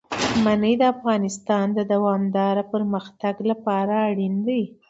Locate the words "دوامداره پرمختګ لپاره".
1.93-3.93